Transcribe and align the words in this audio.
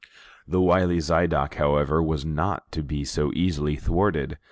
The 0.47 0.59
wily 0.59 0.97
Zidoc, 0.97 1.53
however, 1.53 2.01
was 2.01 2.25
not 2.25 2.71
to 2.71 2.81
be 2.81 3.05
so 3.05 3.31
easily 3.35 3.75
thwarted. 3.75 4.39